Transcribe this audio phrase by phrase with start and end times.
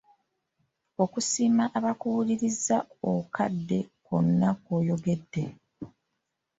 [1.03, 2.77] Okusiima abakuwuliriza
[3.11, 5.43] okadde kwonna k'oyogedde.